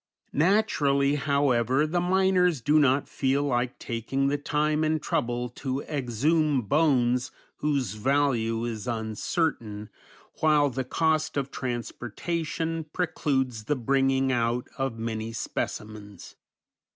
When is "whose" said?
7.57-7.93